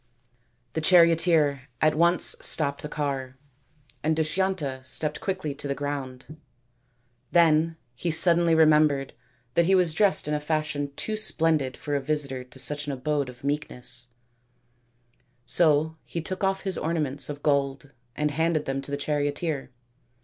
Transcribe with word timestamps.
The 0.73 0.81
charioteer 0.81 1.67
at 1.79 1.93
once 1.93 2.35
stopped 2.41 2.81
the 2.81 2.89
car, 2.89 3.37
and 4.01 4.15
Dushyanta 4.15 4.83
stepped 4.83 5.21
quickly 5.21 5.53
to 5.53 5.67
the 5.67 5.75
ground. 5.75 6.41
Then 7.31 7.77
he 7.93 8.09
suddenly 8.09 8.55
remembered 8.55 9.13
that 9.53 9.65
he 9.65 9.75
was 9.75 9.93
dressed 9.93 10.27
in 10.27 10.33
a 10.33 10.39
fashion 10.39 10.91
too 10.95 11.15
splendid 11.15 11.77
for 11.77 11.95
a 11.95 12.01
visitor 12.01 12.43
to 12.43 12.57
such 12.57 12.87
an 12.87 12.93
abode 12.93 13.29
of 13.29 13.43
meekness; 13.43 14.07
so 15.45 15.97
he 16.03 16.19
took 16.19 16.43
off 16.43 16.61
his 16.61 16.79
ornaments 16.79 17.29
of 17.29 17.43
gold 17.43 17.91
and 18.15 18.31
handed 18.31 18.65
them 18.65 18.81
to 18.81 18.89
the 18.89 18.97
charioteer. 18.97 19.69